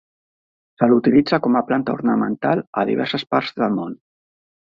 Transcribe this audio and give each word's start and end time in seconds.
Se 0.79 0.87
l'utilitza 0.91 1.39
com 1.47 1.57
a 1.59 1.63
planta 1.67 1.93
ornamental 1.99 2.63
a 2.83 2.87
diverses 2.93 3.27
parts 3.37 3.55
del 3.61 3.79
món. 3.79 3.95